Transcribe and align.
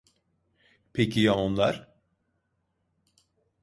Peki 0.93 1.21
ya 1.21 1.33
onlar? 1.35 1.95